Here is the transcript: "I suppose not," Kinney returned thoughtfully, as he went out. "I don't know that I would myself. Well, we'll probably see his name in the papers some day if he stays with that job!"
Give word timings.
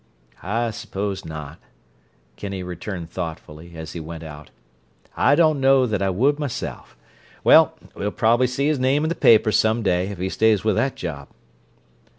"I 0.41 0.71
suppose 0.71 1.25
not," 1.25 1.59
Kinney 2.35 2.63
returned 2.63 3.11
thoughtfully, 3.11 3.73
as 3.75 3.91
he 3.93 3.99
went 3.99 4.23
out. 4.23 4.49
"I 5.15 5.35
don't 5.35 5.59
know 5.61 5.85
that 5.85 6.01
I 6.01 6.09
would 6.09 6.39
myself. 6.39 6.97
Well, 7.43 7.75
we'll 7.93 8.09
probably 8.09 8.47
see 8.47 8.65
his 8.65 8.79
name 8.79 9.05
in 9.05 9.09
the 9.09 9.13
papers 9.15 9.57
some 9.59 9.83
day 9.83 10.07
if 10.07 10.17
he 10.17 10.29
stays 10.29 10.63
with 10.63 10.75
that 10.75 10.95
job!" 10.95 11.27